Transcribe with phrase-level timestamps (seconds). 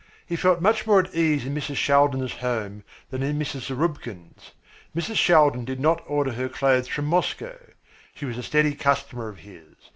[0.25, 1.75] He felt much more at ease in Mrs.
[1.75, 3.67] Shaldin's home than in Mrs.
[3.69, 4.51] Zarubkin's.
[4.95, 5.17] Mrs.
[5.17, 7.59] Shaldin did not order her clothes from Moscow.
[8.15, 9.75] She was a steady customer of his.